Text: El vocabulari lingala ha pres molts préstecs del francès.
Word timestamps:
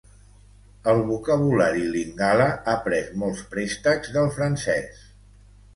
El 0.93 1.01
vocabulari 1.09 1.85
lingala 1.97 2.49
ha 2.65 2.75
pres 2.89 3.15
molts 3.27 3.45
préstecs 3.55 4.13
del 4.19 4.35
francès. 4.41 5.11